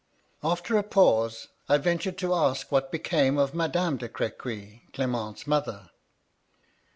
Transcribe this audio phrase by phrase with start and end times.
[0.43, 5.91] After a pause, I ventured to ask what became of Madame de Crequy, Clement's mother.